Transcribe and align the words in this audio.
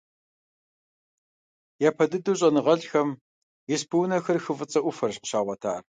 Япэ 1.87 2.05
дыдэу 2.09 2.37
щIэныгъэлIхэм 2.39 3.09
испы 3.75 3.95
унэхэр 3.99 4.37
хы 4.43 4.53
ФIыцIэ 4.57 4.79
Iуфэрщ 4.83 5.17
къыщагъуэтар. 5.21 5.81